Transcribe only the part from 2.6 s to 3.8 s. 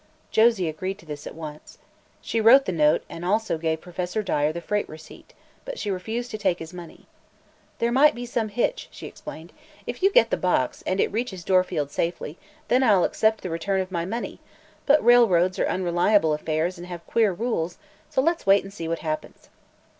the note and also